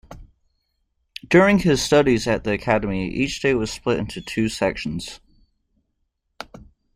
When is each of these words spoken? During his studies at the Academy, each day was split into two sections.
During 1.27 1.59
his 1.59 1.79
studies 1.79 2.27
at 2.27 2.43
the 2.43 2.53
Academy, 2.53 3.07
each 3.07 3.39
day 3.43 3.53
was 3.53 3.69
split 3.71 3.99
into 3.99 4.19
two 4.19 4.49
sections. 4.49 5.19